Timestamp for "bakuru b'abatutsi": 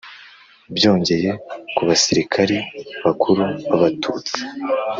3.03-4.39